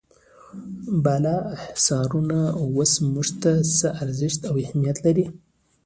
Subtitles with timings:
[1.03, 5.25] بالا حصارونه اوس موږ ته څه ارزښت او اهمیت لري.